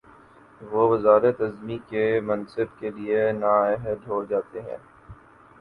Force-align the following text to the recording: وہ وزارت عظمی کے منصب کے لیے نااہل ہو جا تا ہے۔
وہ 0.61 0.87
وزارت 0.89 1.41
عظمی 1.41 1.77
کے 1.89 2.03
منصب 2.21 2.79
کے 2.79 2.89
لیے 2.89 3.31
نااہل 3.33 3.99
ہو 4.07 4.23
جا 4.25 4.39
تا 4.51 4.59
ہے۔ 4.65 4.77